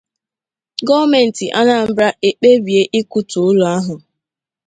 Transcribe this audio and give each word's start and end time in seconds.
Gọọmenti 0.87 1.45
Anambra 1.59 2.07
Ekpebie 2.27 2.81
Ịkụtù 2.99 3.37
Ụlọ 3.49 3.65
Ahụ 3.77 3.95